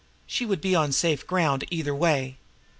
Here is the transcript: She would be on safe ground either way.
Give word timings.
She 0.25 0.47
would 0.47 0.61
be 0.61 0.73
on 0.73 0.93
safe 0.93 1.27
ground 1.27 1.63
either 1.69 1.93
way. 1.93 2.37